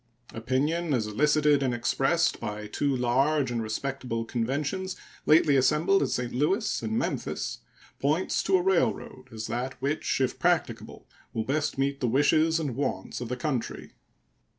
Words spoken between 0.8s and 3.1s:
as elicited and expressed by two